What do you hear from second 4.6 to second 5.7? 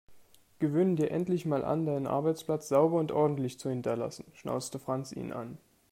Franz ihn an.